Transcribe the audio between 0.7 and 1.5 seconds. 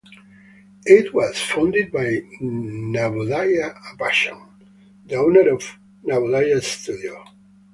It was